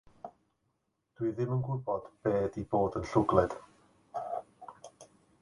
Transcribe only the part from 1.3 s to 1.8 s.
ddim yn